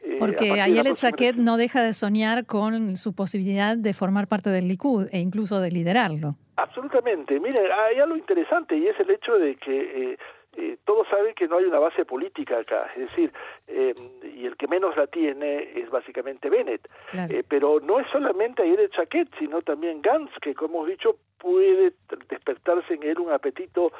Eh, 0.02 0.16
Porque 0.18 0.60
Ayelet 0.60 0.94
Chaquet 0.94 1.36
no 1.36 1.56
deja 1.56 1.82
de 1.82 1.92
soñar 1.92 2.46
con 2.46 2.96
su 2.96 3.14
posibilidad 3.14 3.76
de 3.76 3.92
formar 3.92 4.28
parte 4.28 4.50
del 4.50 4.68
Likud 4.68 5.08
e 5.12 5.18
incluso 5.18 5.60
de 5.60 5.70
liderarlo. 5.70 6.36
Absolutamente. 6.56 7.40
Mire, 7.40 7.72
hay 7.72 7.98
algo 7.98 8.16
interesante 8.16 8.76
y 8.76 8.86
es 8.86 8.98
el 9.00 9.10
hecho 9.10 9.34
de 9.38 9.56
que 9.56 10.12
eh, 10.12 10.18
eh, 10.56 10.78
todos 10.84 11.06
saben 11.08 11.34
que 11.34 11.48
no 11.48 11.56
hay 11.56 11.64
una 11.64 11.78
base 11.78 12.04
política 12.04 12.58
acá, 12.58 12.90
es 12.94 13.08
decir, 13.08 13.32
eh, 13.66 13.94
y 14.22 14.46
el 14.46 14.56
que 14.56 14.68
menos 14.68 14.96
la 14.96 15.06
tiene 15.06 15.78
es 15.78 15.90
básicamente 15.90 16.48
Bennett. 16.48 16.88
Eh, 17.12 17.42
pero 17.48 17.80
no 17.80 18.00
es 18.00 18.06
solamente 18.10 18.62
ayer 18.62 18.80
el 18.80 18.90
Chaquet, 18.90 19.28
sino 19.38 19.62
también 19.62 20.02
Gantz, 20.02 20.32
que 20.40 20.54
como 20.54 20.78
hemos 20.78 20.88
dicho 20.88 21.16
puede 21.38 21.92
despertarse 22.30 22.94
en 22.94 23.02
él 23.02 23.18
un 23.18 23.30
apetito 23.30 23.92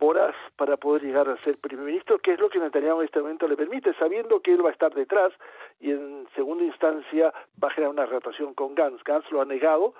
voraz 0.00 0.34
para 0.56 0.76
poder 0.76 1.02
llegar 1.02 1.28
a 1.28 1.40
ser 1.42 1.56
primer 1.58 1.86
ministro, 1.86 2.18
que 2.18 2.32
es 2.32 2.40
lo 2.40 2.48
que 2.48 2.58
Netanyahu 2.58 3.00
en 3.00 3.06
este 3.06 3.20
momento 3.20 3.46
le 3.46 3.56
permite, 3.56 3.94
sabiendo 3.94 4.40
que 4.40 4.52
él 4.52 4.64
va 4.64 4.70
a 4.70 4.72
estar 4.72 4.92
detrás 4.92 5.32
y 5.80 5.92
en 5.92 6.26
segunda 6.34 6.64
instancia 6.64 7.32
va 7.62 7.68
a 7.68 7.70
generar 7.70 7.92
una 7.92 8.06
relación 8.06 8.52
con 8.54 8.74
Gantz. 8.74 9.04
Gantz 9.04 9.30
lo 9.30 9.40
ha 9.40 9.44
negado, 9.44 9.94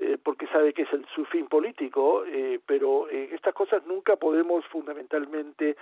eh, 0.00 0.16
porque 0.22 0.46
sabe 0.46 0.72
que 0.72 0.82
es 0.82 0.92
el, 0.94 1.04
su 1.14 1.26
fin 1.26 1.46
político, 1.46 2.24
eh, 2.24 2.58
pero 2.64 3.06
eh, 3.10 3.28
estas 3.32 3.52
cosas 3.52 3.84
nunca 3.86 4.16
podemos 4.16 4.64
fundamentalmente 4.66 5.76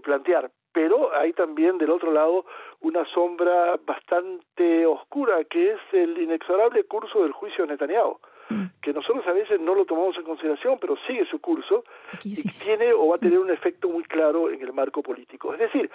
plantear. 0.00 0.48
Pero 0.72 1.12
hay 1.14 1.32
también 1.32 1.76
del 1.76 1.90
otro 1.90 2.12
lado 2.12 2.46
una 2.82 3.04
sombra 3.06 3.76
bastante 3.84 4.86
oscura, 4.86 5.42
que 5.44 5.72
es 5.72 5.80
el 5.92 6.16
inexorable 6.18 6.84
curso 6.84 7.22
del 7.22 7.32
juicio 7.32 7.64
de 7.64 7.72
Netanyahu 7.72 8.18
mm. 8.50 8.64
que 8.80 8.92
nosotros 8.92 9.26
a 9.26 9.32
veces 9.32 9.60
no 9.60 9.74
lo 9.74 9.84
tomamos 9.84 10.16
en 10.18 10.22
consideración, 10.22 10.78
pero 10.80 10.96
sigue 11.06 11.26
su 11.26 11.40
curso 11.40 11.84
y 12.22 12.34
tiene 12.58 12.92
o 12.92 13.08
va 13.08 13.16
a 13.16 13.18
tener 13.18 13.40
un 13.40 13.50
efecto 13.50 13.88
muy 13.88 14.04
claro 14.04 14.50
en 14.50 14.62
el 14.62 14.72
marco 14.72 15.02
político. 15.02 15.52
Es 15.52 15.58
decir, 15.58 15.90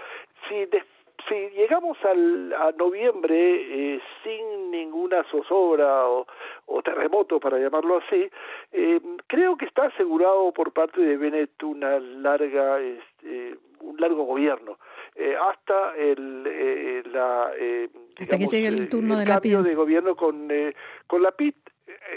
si 0.49 0.65
si 1.29 1.49
llegamos 1.55 1.97
al, 2.03 2.53
a 2.53 2.71
noviembre 2.71 3.35
eh, 3.95 4.01
sin 4.23 4.71
ninguna 4.71 5.23
zozobra 5.31 6.07
o, 6.07 6.25
terremoto, 6.83 7.39
para 7.39 7.57
llamarlo 7.59 7.97
así, 7.97 8.29
eh, 8.71 8.99
creo 9.27 9.55
que 9.57 9.65
está 9.65 9.85
asegurado 9.85 10.51
por 10.51 10.71
parte 10.71 11.01
de 11.01 11.17
Bennett 11.17 11.61
una 11.63 11.99
larga, 11.99 12.79
este, 12.79 13.57
un 13.81 13.97
largo 13.97 14.23
gobierno. 14.23 14.77
Eh, 15.15 15.35
hasta 15.35 15.95
el, 15.95 16.43
la, 17.11 17.51
hasta 18.19 18.37
que 18.37 18.45
llegue 18.45 18.67
el 18.67 18.89
turno 18.89 19.17
de 19.17 19.25
cambio 19.25 19.61
de 19.61 19.75
gobierno 19.75 20.15
con, 20.15 20.49
con 21.07 21.21
la 21.21 21.31
PIT 21.31 21.55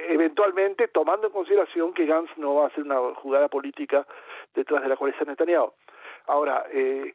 eventualmente 0.08 0.88
tomando 0.88 1.26
en 1.26 1.32
consideración 1.32 1.92
que 1.92 2.06
Gantz 2.06 2.30
no 2.36 2.54
va 2.54 2.64
a 2.64 2.66
hacer 2.68 2.84
una 2.84 2.98
jugada 3.14 3.48
política 3.48 4.06
detrás 4.54 4.82
de 4.82 4.88
la 4.88 4.96
coalición 4.96 5.28
Netanyahu. 5.28 5.72
Ahora, 6.26 6.66
eh, 6.72 7.14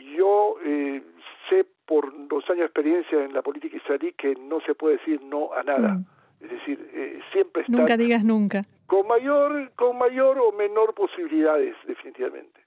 yo 0.00 0.56
eh, 0.64 1.02
sé 1.48 1.66
por 1.86 2.12
dos 2.28 2.44
años 2.48 2.60
de 2.60 2.64
experiencia 2.66 3.24
en 3.24 3.32
la 3.32 3.42
política 3.42 3.76
israelí 3.76 4.12
que 4.12 4.34
no 4.34 4.60
se 4.60 4.74
puede 4.74 4.98
decir 4.98 5.22
no 5.22 5.52
a 5.52 5.62
nada. 5.62 5.94
Mm. 5.94 6.06
Es 6.40 6.50
decir, 6.50 6.90
eh, 6.92 7.18
siempre 7.32 7.62
está... 7.62 7.76
Nunca 7.76 7.96
digas 7.96 8.24
nunca. 8.24 8.62
Con 8.86 9.06
mayor, 9.06 9.72
con 9.74 9.98
mayor 9.98 10.38
o 10.38 10.52
menor 10.52 10.94
posibilidades, 10.94 11.74
definitivamente. 11.86 12.60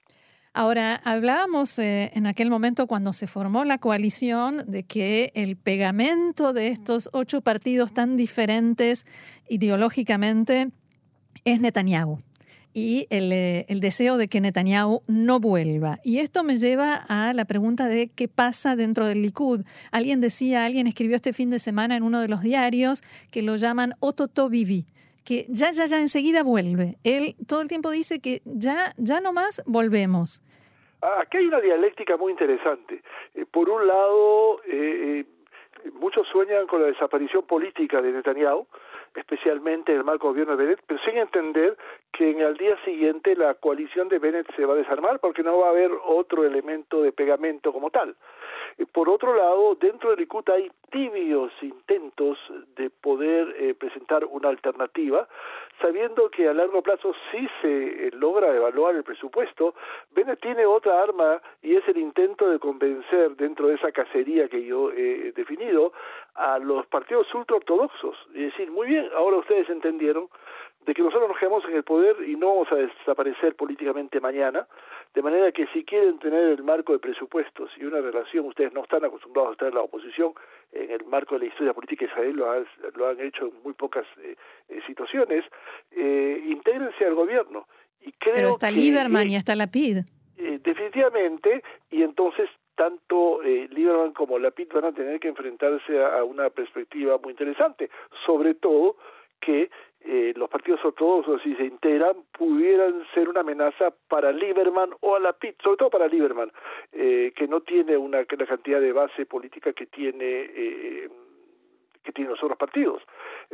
Ahora, 0.54 0.96
hablábamos 1.04 1.78
eh, 1.78 2.10
en 2.14 2.26
aquel 2.26 2.50
momento 2.50 2.86
cuando 2.86 3.14
se 3.14 3.26
formó 3.26 3.64
la 3.64 3.78
coalición 3.78 4.58
de 4.66 4.82
que 4.82 5.32
el 5.34 5.56
pegamento 5.56 6.52
de 6.52 6.68
estos 6.68 7.08
ocho 7.14 7.40
partidos 7.40 7.94
tan 7.94 8.18
diferentes 8.18 9.06
ideológicamente 9.48 10.68
es 11.46 11.62
Netanyahu 11.62 12.18
y 12.74 13.06
eh, 13.10 13.64
el, 13.68 13.80
deseo 13.80 14.16
de 14.16 14.28
que 14.28 14.40
Netanyahu 14.40 15.02
no 15.08 15.40
vuelva. 15.40 15.98
Y 16.04 16.18
esto 16.18 16.44
me 16.44 16.56
lleva 16.56 17.04
a 17.08 17.32
la 17.32 17.44
pregunta 17.44 17.86
de 17.86 18.10
qué 18.14 18.28
pasa 18.28 18.76
dentro 18.76 19.06
del 19.06 19.22
Likud. 19.22 19.60
Alguien 19.90 20.20
decía, 20.20 20.64
alguien 20.64 20.86
escribió 20.86 21.16
este 21.16 21.32
fin 21.32 21.50
de 21.50 21.58
semana 21.58 21.96
en 21.96 22.02
uno 22.02 22.20
de 22.20 22.28
los 22.28 22.42
diarios 22.42 23.02
que 23.30 23.42
lo 23.42 23.56
llaman 23.56 23.92
Ototo 24.00 24.48
Vivi, 24.48 24.86
que 25.24 25.46
ya, 25.48 25.72
ya, 25.72 25.86
ya 25.86 25.98
enseguida 25.98 26.42
vuelve. 26.42 26.96
Él 27.04 27.34
todo 27.46 27.60
el 27.60 27.68
tiempo 27.68 27.90
dice 27.90 28.20
que 28.20 28.40
ya, 28.44 28.92
ya 28.96 29.20
nomás 29.20 29.62
volvemos. 29.66 30.42
Ah, 31.02 31.22
aquí 31.22 31.38
hay 31.38 31.46
una 31.46 31.60
dialéctica 31.60 32.16
muy 32.16 32.32
interesante. 32.32 33.02
Eh, 33.34 33.44
por 33.50 33.68
un 33.68 33.86
lado, 33.86 34.60
eh, 34.66 35.24
muchos 35.94 36.26
sueñan 36.28 36.66
con 36.66 36.80
la 36.80 36.88
desaparición 36.88 37.44
política 37.44 38.00
de 38.00 38.12
Netanyahu, 38.12 38.66
especialmente 39.14 39.92
el 39.92 40.04
marco 40.04 40.28
gobierno 40.28 40.56
de 40.56 40.64
Bennett, 40.64 40.84
pero 40.86 41.00
sin 41.04 41.18
entender 41.18 41.76
que 42.12 42.30
en 42.30 42.40
el 42.40 42.56
día 42.56 42.76
siguiente 42.84 43.36
la 43.36 43.54
coalición 43.54 44.08
de 44.08 44.18
Bennett 44.18 44.54
se 44.54 44.64
va 44.64 44.74
a 44.74 44.76
desarmar 44.76 45.18
porque 45.20 45.42
no 45.42 45.58
va 45.58 45.68
a 45.68 45.70
haber 45.70 45.90
otro 46.04 46.44
elemento 46.44 47.02
de 47.02 47.12
pegamento 47.12 47.72
como 47.72 47.90
tal. 47.90 48.16
Por 48.92 49.08
otro 49.08 49.34
lado, 49.34 49.74
dentro 49.76 50.10
del 50.10 50.20
Likud 50.20 50.48
hay 50.48 50.70
tibios 50.90 51.50
intentos 51.62 52.38
de 52.76 52.90
poder 52.90 53.54
eh, 53.58 53.74
presentar 53.74 54.24
una 54.24 54.48
alternativa, 54.48 55.26
sabiendo 55.80 56.30
que 56.30 56.48
a 56.48 56.52
largo 56.52 56.82
plazo 56.82 57.14
sí 57.30 57.48
se 57.60 58.08
eh, 58.08 58.10
logra 58.12 58.54
evaluar 58.54 58.94
el 58.94 59.02
presupuesto, 59.02 59.74
Bennett 60.10 60.40
tiene 60.40 60.66
otra 60.66 61.02
arma 61.02 61.40
y 61.62 61.76
es 61.76 61.86
el 61.88 61.96
intento 61.96 62.48
de 62.50 62.58
convencer 62.58 63.36
dentro 63.36 63.68
de 63.68 63.74
esa 63.74 63.92
cacería 63.92 64.48
que 64.48 64.64
yo 64.64 64.92
he 64.92 65.32
definido 65.32 65.92
a 66.34 66.58
los 66.58 66.86
partidos 66.86 67.32
ultraortodoxos. 67.34 68.16
Y 68.34 68.44
decir, 68.44 68.70
muy 68.70 68.88
bien, 68.88 69.08
ahora 69.14 69.38
ustedes 69.38 69.68
entendieron 69.70 70.28
de 70.86 70.94
que 70.94 71.02
nosotros 71.02 71.28
nos 71.28 71.38
quedamos 71.38 71.64
en 71.64 71.76
el 71.76 71.84
poder 71.84 72.16
y 72.28 72.36
no 72.36 72.48
vamos 72.48 72.72
a 72.72 72.76
desaparecer 72.76 73.54
políticamente 73.54 74.20
mañana, 74.20 74.66
de 75.14 75.22
manera 75.22 75.52
que 75.52 75.66
si 75.68 75.84
quieren 75.84 76.18
tener 76.18 76.42
el 76.48 76.62
marco 76.64 76.92
de 76.92 76.98
presupuestos 76.98 77.70
y 77.76 77.84
una 77.84 78.00
relación, 78.00 78.41
ustedes 78.46 78.72
no 78.72 78.82
están 78.82 79.04
acostumbrados 79.04 79.50
a 79.50 79.52
estar 79.52 79.68
en 79.68 79.74
la 79.74 79.82
oposición, 79.82 80.32
en 80.72 80.90
el 80.90 81.04
marco 81.06 81.34
de 81.34 81.46
la 81.46 81.52
historia 81.52 81.74
política 81.74 82.06
de 82.06 82.10
Israel 82.10 82.36
lo, 82.36 82.64
lo 82.96 83.08
han 83.08 83.20
hecho 83.20 83.46
en 83.46 83.62
muy 83.62 83.74
pocas 83.74 84.06
eh, 84.18 84.36
eh, 84.68 84.80
situaciones, 84.86 85.44
eh, 85.90 86.42
intégrense 86.46 87.04
al 87.04 87.14
gobierno. 87.14 87.66
Y 88.00 88.12
creo 88.12 88.34
Pero 88.34 88.48
está 88.50 88.70
Lieberman 88.70 89.30
y 89.30 89.36
está 89.36 89.54
Lapid. 89.54 89.98
Eh, 90.36 90.58
definitivamente, 90.62 91.62
y 91.90 92.02
entonces 92.02 92.48
tanto 92.74 93.42
eh, 93.42 93.68
Lieberman 93.70 94.12
como 94.12 94.38
Lapid 94.38 94.68
van 94.72 94.86
a 94.86 94.92
tener 94.92 95.20
que 95.20 95.28
enfrentarse 95.28 96.02
a, 96.02 96.24
una 96.24 96.50
perspectiva 96.50 97.18
muy 97.18 97.32
interesante, 97.32 97.90
sobre 98.26 98.54
todo 98.54 98.96
que 99.40 99.70
eh, 100.04 100.32
los 100.36 100.48
partidos 100.48 100.84
ortodoxos, 100.84 101.42
si 101.42 101.54
se 101.54 101.64
integran, 101.64 102.16
pudieran 102.36 103.04
ser 103.14 103.28
una 103.28 103.40
amenaza 103.40 103.92
para 104.08 104.32
Lieberman 104.32 104.90
o 105.00 105.16
a 105.16 105.20
la 105.20 105.32
PIT, 105.32 105.62
sobre 105.62 105.76
todo 105.76 105.90
para 105.90 106.08
Lieberman, 106.08 106.50
eh, 106.92 107.32
que 107.36 107.46
no 107.46 107.60
tiene 107.60 107.96
una, 107.96 108.18
la 108.18 108.46
cantidad 108.46 108.80
de 108.80 108.92
base 108.92 109.26
política 109.26 109.72
que 109.72 109.86
tiene 109.86 110.24
eh, 110.24 111.08
que 112.02 112.12
tienen 112.12 112.32
los 112.32 112.42
otros 112.42 112.58
partidos. 112.58 113.02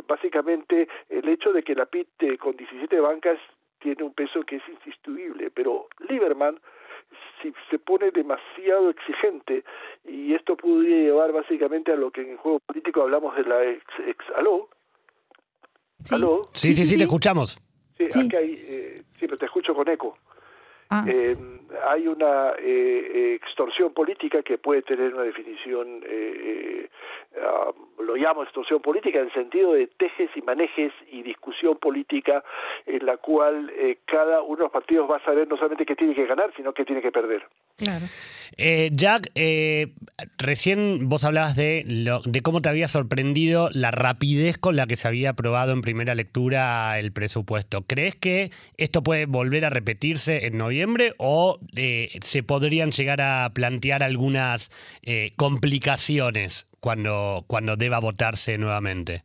Básicamente, 0.06 0.88
el 1.08 1.28
hecho 1.28 1.52
de 1.52 1.62
que 1.62 1.74
la 1.74 1.86
PIT 1.86 2.08
eh, 2.20 2.38
con 2.38 2.56
17 2.56 2.98
bancas 3.00 3.38
tiene 3.78 4.02
un 4.02 4.14
peso 4.14 4.42
que 4.42 4.56
es 4.56 4.68
insustituible, 4.68 5.50
pero 5.50 5.88
Lieberman 6.08 6.58
si 7.40 7.54
se 7.70 7.78
pone 7.78 8.10
demasiado 8.10 8.90
exigente 8.90 9.64
y 10.04 10.34
esto 10.34 10.56
podría 10.56 10.96
llevar 10.96 11.32
básicamente 11.32 11.92
a 11.92 11.96
lo 11.96 12.10
que 12.10 12.22
en 12.22 12.30
el 12.32 12.36
juego 12.36 12.60
político 12.60 13.02
hablamos 13.02 13.34
de 13.36 13.44
la 13.44 13.64
ex, 13.64 13.84
ex 14.06 14.24
Sí. 16.02 16.16
Sí, 16.52 16.74
sí, 16.74 16.86
sí, 16.86 16.96
te 16.96 17.04
escuchamos. 17.04 17.58
Sí, 17.96 18.04
aquí 18.04 18.36
hay, 18.36 18.64
eh, 18.68 19.02
sí, 19.18 19.26
pero 19.26 19.38
te 19.38 19.46
escucho 19.46 19.74
con 19.74 19.88
eco. 19.88 20.16
Ah. 20.90 21.04
Eh, 21.06 21.36
hay 21.86 22.06
una 22.06 22.52
eh, 22.58 23.34
extorsión 23.34 23.92
política 23.92 24.42
que 24.42 24.58
puede 24.58 24.82
tener 24.82 25.12
una 25.12 25.24
definición, 25.24 26.00
eh, 27.38 27.44
ah, 27.44 27.70
lo 28.02 28.16
llamo 28.16 28.42
extorsión 28.42 28.80
política 28.80 29.18
en 29.18 29.26
el 29.26 29.32
sentido 29.32 29.72
de 29.72 29.86
tejes 29.86 30.30
y 30.34 30.42
manejes 30.42 30.92
y 31.10 31.22
discusión 31.22 31.76
política 31.76 32.42
en 32.86 33.04
la 33.04 33.16
cual 33.16 33.72
cada 34.06 34.42
uno 34.42 34.56
de 34.56 34.62
los 34.64 34.72
partidos 34.72 35.10
va 35.10 35.16
a 35.16 35.24
saber 35.24 35.48
no 35.48 35.56
solamente 35.56 35.84
qué 35.84 35.96
tiene 35.96 36.14
que 36.14 36.26
ganar, 36.26 36.52
sino 36.56 36.72
qué 36.72 36.84
tiene 36.84 37.02
que 37.02 37.12
perder. 37.12 37.44
Claro. 37.76 38.06
Jack, 38.92 39.30
recién 40.38 41.08
vos 41.08 41.24
hablabas 41.24 41.54
de, 41.54 41.84
lo, 41.86 42.22
de 42.24 42.40
cómo 42.40 42.62
te 42.62 42.68
había 42.68 42.88
sorprendido 42.88 43.68
la 43.72 43.90
rapidez 43.90 44.58
con 44.58 44.74
la 44.74 44.86
que 44.86 44.96
se 44.96 45.06
había 45.06 45.30
aprobado 45.30 45.72
en 45.72 45.82
primera 45.82 46.14
lectura 46.14 46.98
el 46.98 47.12
presupuesto. 47.12 47.82
¿Crees 47.86 48.14
que 48.14 48.50
esto 48.76 49.02
puede 49.02 49.26
volver 49.26 49.64
a 49.64 49.70
repetirse 49.70 50.46
en 50.46 50.56
noviembre 50.56 51.14
o 51.18 51.28
o 51.30 51.60
eh, 51.76 52.18
se 52.22 52.42
podrían 52.42 52.90
llegar 52.90 53.20
a 53.20 53.50
plantear 53.52 54.02
algunas 54.02 54.72
eh, 55.02 55.32
complicaciones 55.36 56.66
cuando, 56.80 57.44
cuando 57.46 57.76
deba 57.76 58.00
votarse 58.00 58.58
nuevamente? 58.58 59.22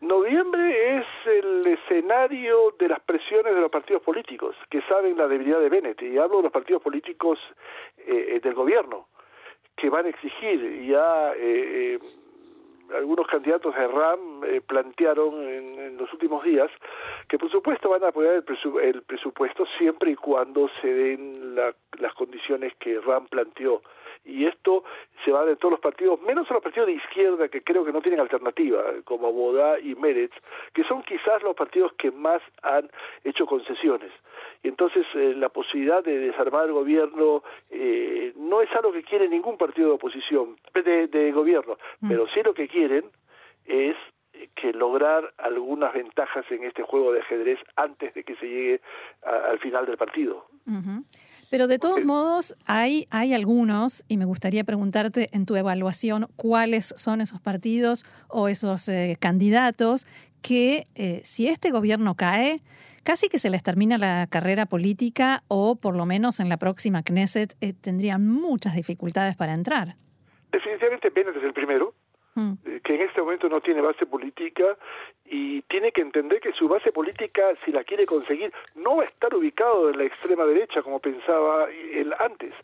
Noviembre 0.00 0.98
es 0.98 1.06
el 1.26 1.66
escenario 1.66 2.74
de 2.78 2.88
las 2.88 3.00
presiones 3.00 3.54
de 3.54 3.60
los 3.60 3.70
partidos 3.70 4.02
políticos, 4.02 4.54
que 4.70 4.82
saben 4.82 5.16
la 5.16 5.26
debilidad 5.26 5.60
de 5.60 5.68
Bennett, 5.68 6.02
y 6.02 6.18
hablo 6.18 6.38
de 6.38 6.44
los 6.44 6.52
partidos 6.52 6.82
políticos 6.82 7.38
eh, 7.98 8.40
del 8.42 8.54
gobierno, 8.54 9.08
que 9.76 9.90
van 9.90 10.06
a 10.06 10.10
exigir 10.10 10.86
ya 10.86 11.32
algunos 12.94 13.26
candidatos 13.26 13.74
de 13.74 13.86
RAM 13.88 14.44
eh, 14.44 14.60
plantearon 14.60 15.42
en, 15.48 15.96
los 15.96 16.12
últimos 16.12 16.44
días 16.44 16.70
que 17.28 17.38
por 17.38 17.50
supuesto 17.50 17.88
van 17.88 18.04
a 18.04 18.08
apoyar 18.08 18.34
el, 18.82 19.02
presupuesto 19.02 19.64
siempre 19.78 20.10
y 20.10 20.14
cuando 20.14 20.68
se 20.80 20.86
den 20.86 21.54
las 21.54 22.14
condiciones 22.14 22.74
que 22.76 23.00
RAM 23.00 23.26
planteó 23.28 23.82
y 24.26 24.44
esto 24.44 24.84
se 25.24 25.30
va 25.30 25.44
de 25.44 25.56
todos 25.56 25.72
los 25.72 25.80
partidos, 25.80 26.20
menos 26.22 26.50
a 26.50 26.54
los 26.54 26.62
partidos 26.62 26.88
de 26.88 26.94
izquierda 26.94 27.48
que 27.48 27.62
creo 27.62 27.84
que 27.84 27.92
no 27.92 28.02
tienen 28.02 28.20
alternativa, 28.20 28.82
como 29.04 29.32
Bodá 29.32 29.78
y 29.78 29.94
Meretz, 29.94 30.34
que 30.74 30.84
son 30.84 31.02
quizás 31.02 31.42
los 31.42 31.54
partidos 31.54 31.92
que 31.94 32.10
más 32.10 32.42
han 32.62 32.90
hecho 33.24 33.46
concesiones. 33.46 34.10
Y 34.62 34.68
entonces 34.68 35.06
eh, 35.14 35.34
la 35.36 35.48
posibilidad 35.48 36.02
de 36.02 36.18
desarmar 36.18 36.66
el 36.66 36.72
gobierno 36.72 37.44
eh, 37.70 38.32
no 38.36 38.60
es 38.62 38.70
algo 38.72 38.92
que 38.92 39.04
quiere 39.04 39.28
ningún 39.28 39.56
partido 39.56 39.88
de 39.88 39.94
oposición, 39.94 40.56
de, 40.74 41.32
gobierno, 41.32 41.78
mm. 42.00 42.08
pero 42.08 42.26
sí 42.28 42.40
lo 42.42 42.52
que 42.52 42.68
quieren 42.68 43.04
es 43.64 43.96
que 44.54 44.72
lograr 44.72 45.32
algunas 45.38 45.92
ventajas 45.94 46.44
en 46.50 46.64
este 46.64 46.82
juego 46.82 47.12
de 47.12 47.20
ajedrez 47.20 47.58
antes 47.76 48.12
de 48.14 48.24
que 48.24 48.36
se 48.36 48.46
llegue 48.46 48.80
al 49.22 49.58
final 49.60 49.86
del 49.86 49.96
partido. 49.96 50.46
Pero 51.50 51.68
de 51.68 51.78
todos 51.78 52.04
modos, 52.04 52.56
hay, 52.66 53.06
hay 53.10 53.32
algunos, 53.32 54.04
y 54.08 54.16
me 54.16 54.24
gustaría 54.24 54.64
preguntarte 54.64 55.28
en 55.32 55.46
tu 55.46 55.54
evaluación 55.56 56.26
cuáles 56.36 56.92
son 56.96 57.20
esos 57.20 57.40
partidos 57.40 58.04
o 58.28 58.48
esos 58.48 58.88
eh, 58.88 59.16
candidatos 59.20 60.06
que 60.42 60.86
eh, 60.94 61.20
si 61.24 61.48
este 61.48 61.70
gobierno 61.70 62.14
cae, 62.14 62.62
casi 63.04 63.28
que 63.28 63.38
se 63.38 63.50
les 63.50 63.62
termina 63.62 63.98
la 63.98 64.26
carrera 64.28 64.66
política 64.66 65.42
o 65.48 65.76
por 65.76 65.96
lo 65.96 66.06
menos 66.06 66.40
en 66.40 66.48
la 66.48 66.56
próxima 66.56 67.02
Knesset 67.02 67.54
eh, 67.60 67.72
tendrían 67.72 68.26
muchas 68.26 68.74
dificultades 68.74 69.36
para 69.36 69.54
entrar. 69.54 69.96
Definitivamente 70.50 71.10
Bennett 71.10 71.36
es 71.36 71.44
el 71.44 71.52
primero, 71.52 71.94
mm. 72.36 72.52
que 72.84 72.94
en 72.94 73.00
este 73.00 73.20
momento 73.20 73.48
no 73.48 73.60
tiene 73.60 73.80
base 73.80 74.06
política 74.06 74.76
y 75.24 75.62
tiene 75.62 75.90
que 75.90 76.02
entender 76.02 76.40
que 76.40 76.52
su 76.52 76.68
base 76.68 76.92
política, 76.92 77.42
si 77.64 77.72
la 77.72 77.82
quiere 77.82 78.06
conseguir, 78.06 78.52
no 78.76 78.96
va 78.96 79.02
a 79.02 79.06
estar 79.06 79.34
ubicado 79.34 79.90
en 79.90 79.98
la 79.98 80.04
extrema 80.04 80.44
derecha 80.44 80.82
como 80.82 81.00
pensaba 81.00 81.68
él 81.70 82.14
antes. 82.20 82.54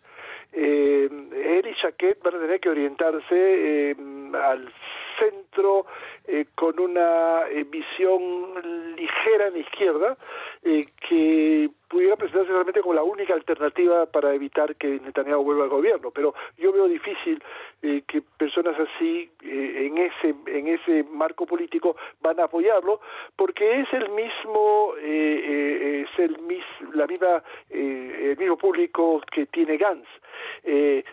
Eh, 0.53 1.09
él 1.11 1.67
y 1.67 1.75
Jaquet 1.75 2.23
van 2.23 2.37
a 2.37 2.39
tener 2.39 2.61
que 2.61 2.69
orientarse 2.69 3.91
eh, 3.91 3.97
al 4.35 4.73
centro 5.19 5.87
eh, 6.25 6.47
con 6.55 6.79
una 6.79 7.49
eh, 7.51 7.65
visión 7.65 8.95
ligera 8.97 9.51
la 9.51 9.59
izquierda 9.59 10.17
eh, 10.63 10.83
que 11.09 11.69
pudiera 11.89 12.15
presentarse 12.15 12.53
realmente 12.53 12.81
como 12.81 12.95
la 12.95 13.03
única 13.03 13.35
alternativa 13.35 14.07
para 14.07 14.33
evitar 14.33 14.77
que 14.77 15.01
Netanyahu 15.01 15.43
vuelva 15.43 15.65
al 15.65 15.71
gobierno. 15.71 16.13
Pero 16.13 16.33
yo 16.57 16.73
veo 16.73 16.87
difícil 16.87 17.43
que 17.83 18.23
personas 18.39 18.79
así 18.79 19.29
en 19.43 19.99
ese 19.99 20.35
en 20.47 20.69
ese 20.69 21.05
marco 21.11 21.45
político 21.45 21.97
van 22.23 22.41
a 22.41 22.45
apoyarlo 22.45 23.01
porque 23.37 23.81
es 23.81 23.93
el 23.93 24.09
mismo 24.11 24.95
es 24.97 26.09
el 26.17 26.39
mismo 26.39 26.93
la 26.95 27.07
misma 27.07 27.43
el 27.69 28.39
mismo 28.39 28.57
público 28.57 29.21
que 29.31 29.45
tiene 29.47 29.77
Gantz. 29.77 30.09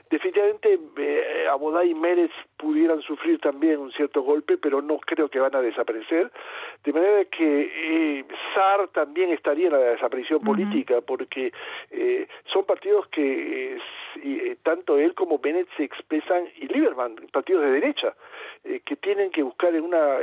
definitivamente 0.09 0.79
Abodá 1.51 1.83
y 1.83 1.93
Mérez 1.93 2.31
pudieran 2.55 3.01
sufrir 3.01 3.39
también 3.39 3.79
un 3.79 3.91
cierto 3.91 4.21
golpe, 4.21 4.57
pero 4.57 4.81
no 4.81 4.98
creo 5.05 5.29
que 5.29 5.39
van 5.39 5.55
a 5.55 5.61
desaparecer. 5.61 6.31
De 6.83 6.93
manera 6.93 7.25
que 7.25 8.19
eh, 8.19 8.25
SAR 8.53 8.87
también 8.89 9.31
estaría 9.31 9.67
en 9.67 9.73
la 9.73 9.79
desaparición 9.79 10.41
política, 10.41 11.01
porque 11.01 11.51
eh, 11.91 12.27
son 12.51 12.65
partidos 12.65 13.07
que 13.07 13.77
eh, 14.23 14.57
tanto 14.63 14.97
él 14.97 15.13
como 15.13 15.39
Bennett 15.39 15.67
se 15.77 15.83
expresan, 15.83 16.47
y 16.57 16.67
Lieberman, 16.67 17.15
partidos 17.31 17.63
de 17.63 17.71
derecha, 17.71 18.15
que 18.63 18.95
tienen 18.97 19.31
que 19.31 19.41
buscar 19.41 19.73
en 19.73 19.83
una 19.83 20.17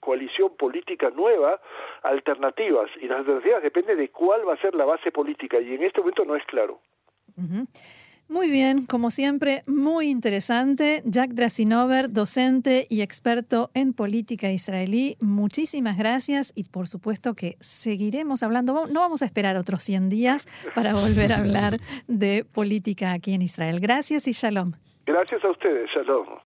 coalición 0.00 0.54
política 0.56 1.10
nueva 1.10 1.60
alternativas, 2.02 2.90
y 3.00 3.08
las 3.08 3.18
alternativas 3.18 3.62
dependen 3.62 3.98
de 3.98 4.10
cuál 4.10 4.46
va 4.48 4.54
a 4.54 4.60
ser 4.60 4.74
la 4.74 4.84
base 4.84 5.10
política, 5.10 5.60
y 5.60 5.74
en 5.74 5.82
este 5.82 6.00
momento 6.00 6.24
no 6.24 6.36
es 6.36 6.44
claro. 6.46 6.80
Muy 8.28 8.50
bien, 8.50 8.84
como 8.84 9.08
siempre, 9.08 9.62
muy 9.66 10.10
interesante. 10.10 11.00
Jack 11.06 11.30
Drasinover, 11.30 12.12
docente 12.12 12.86
y 12.90 13.00
experto 13.00 13.70
en 13.72 13.94
política 13.94 14.50
israelí, 14.50 15.16
muchísimas 15.22 15.96
gracias 15.96 16.52
y 16.54 16.64
por 16.64 16.88
supuesto 16.88 17.34
que 17.34 17.56
seguiremos 17.58 18.42
hablando. 18.42 18.86
No 18.86 19.00
vamos 19.00 19.22
a 19.22 19.24
esperar 19.24 19.56
otros 19.56 19.82
100 19.82 20.10
días 20.10 20.46
para 20.74 20.92
volver 20.92 21.32
a 21.32 21.38
hablar 21.38 21.78
de 22.06 22.44
política 22.44 23.12
aquí 23.12 23.32
en 23.32 23.40
Israel. 23.40 23.80
Gracias 23.80 24.28
y 24.28 24.32
shalom. 24.32 24.72
Gracias 25.06 25.42
a 25.42 25.50
ustedes, 25.50 25.88
shalom. 25.90 26.28